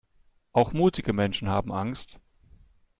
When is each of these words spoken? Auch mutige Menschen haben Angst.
Auch 0.51 0.73
mutige 0.73 1.13
Menschen 1.13 1.47
haben 1.47 1.71
Angst. 1.71 2.19